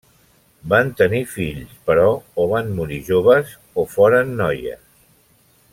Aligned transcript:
Van 0.71 0.87
tenir 1.01 1.19
fills 1.33 1.75
però 1.89 2.07
o 2.45 2.47
van 2.53 2.73
morir 2.79 2.97
joves 3.11 3.53
o 3.83 3.87
foren 3.95 4.33
noies. 4.41 4.83